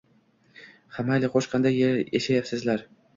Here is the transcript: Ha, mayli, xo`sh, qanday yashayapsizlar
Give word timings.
Ha, 0.95 1.05
mayli, 1.09 1.29
xo`sh, 1.35 1.49
qanday 1.51 1.77
yashayapsizlar 2.15 2.83